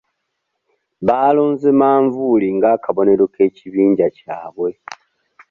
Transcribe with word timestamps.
Baalonze 1.07 1.69
manvuuli 1.79 2.47
ng'akabonero 2.57 3.25
k'ekibiinja 3.33 4.07
kyabwe. 4.17 4.69